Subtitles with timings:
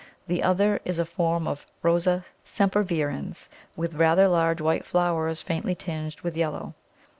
[0.25, 6.21] The other is a form of Rosa sempervirens, with rather large white flowers faintly tinged
[6.21, 6.73] with yellow.